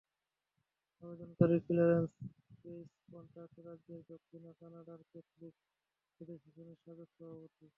[1.03, 2.11] আবেদনকারী ক্ল্যারেন্স
[2.61, 5.55] পেইস কর্ণাটক রাজ্যের দক্ষিণা কানাড়া ক্যাথলিক
[6.21, 7.65] অ্যাসোসিয়েশনের সাবেক সভাপতি।